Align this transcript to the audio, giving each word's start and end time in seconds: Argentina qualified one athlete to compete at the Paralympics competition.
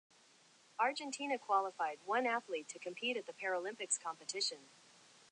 Argentina 0.79 1.37
qualified 1.37 1.99
one 2.07 2.25
athlete 2.25 2.67
to 2.67 2.79
compete 2.79 3.15
at 3.17 3.27
the 3.27 3.33
Paralympics 3.33 3.99
competition. 4.01 4.57